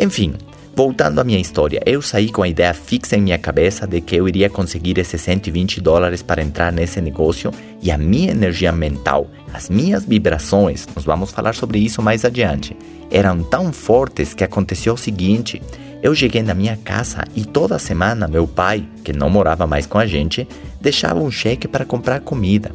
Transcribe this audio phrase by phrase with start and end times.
[0.00, 0.32] Enfim,
[0.74, 4.16] voltando à minha história, eu saí com a ideia fixa em minha cabeça de que
[4.16, 7.50] eu iria conseguir esses 120 dólares para entrar nesse negócio
[7.82, 12.74] e a minha energia mental, as minhas vibrações, nós vamos falar sobre isso mais adiante,
[13.10, 15.60] eram tão fortes que aconteceu o seguinte:
[16.02, 19.98] eu cheguei na minha casa e toda semana meu pai, que não morava mais com
[19.98, 20.48] a gente,
[20.80, 22.72] deixava um cheque para comprar comida.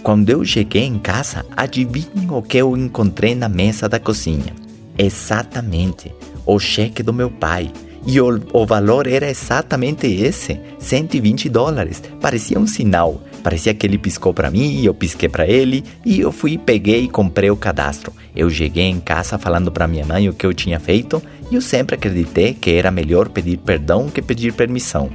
[0.00, 4.54] Quando eu cheguei em casa, adivinhem o que eu encontrei na mesa da cozinha?
[4.96, 6.12] Exatamente,
[6.48, 7.70] o cheque do meu pai.
[8.06, 12.02] E o, o valor era exatamente esse, 120 dólares.
[12.20, 13.20] Parecia um sinal.
[13.42, 17.08] Parecia que ele piscou para mim, eu pisquei para ele e eu fui, peguei e
[17.08, 18.12] comprei o cadastro.
[18.34, 21.60] Eu cheguei em casa falando para minha mãe o que eu tinha feito e eu
[21.60, 25.10] sempre acreditei que era melhor pedir perdão que pedir permissão.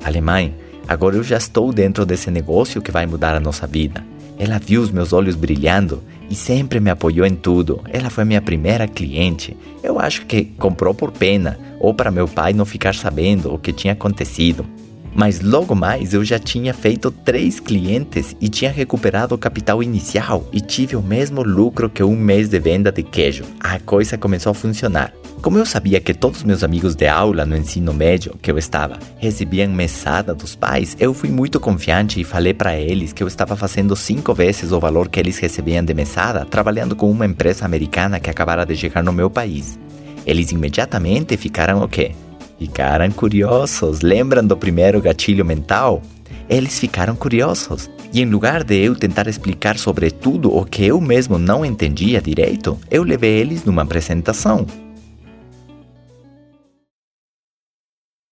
[0.00, 0.54] Falei, mãe,
[0.88, 4.04] agora eu já estou dentro desse negócio que vai mudar a nossa vida.
[4.38, 7.80] Ela viu os meus olhos brilhando e sempre me apoiou em tudo.
[7.88, 9.56] Ela foi minha primeira cliente.
[9.82, 13.72] Eu acho que comprou por pena ou para meu pai não ficar sabendo o que
[13.72, 14.64] tinha acontecido.
[15.14, 20.46] Mas logo mais eu já tinha feito três clientes e tinha recuperado o capital inicial
[20.52, 23.44] e tive o mesmo lucro que um mês de venda de queijo.
[23.58, 25.12] A coisa começou a funcionar.
[25.40, 28.98] Como eu sabia que todos meus amigos de aula no ensino médio que eu estava
[29.18, 33.54] recebiam mesada dos pais, eu fui muito confiante e falei para eles que eu estava
[33.54, 38.18] fazendo cinco vezes o valor que eles recebiam de mesada trabalhando com uma empresa americana
[38.18, 39.78] que acabara de chegar no meu país.
[40.26, 42.12] Eles imediatamente ficaram o quê?
[42.58, 44.00] Ficaram curiosos.
[44.00, 46.02] Lembram do primeiro gatilho mental?
[46.50, 47.88] Eles ficaram curiosos.
[48.12, 52.20] E em lugar de eu tentar explicar sobre tudo o que eu mesmo não entendia
[52.20, 54.66] direito, eu levei eles numa apresentação.